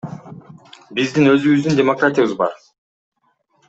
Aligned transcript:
Биздин 1.01 1.31
өзүбүздүн 1.35 1.79
демократиябыз 1.83 2.37
бар. 2.43 2.61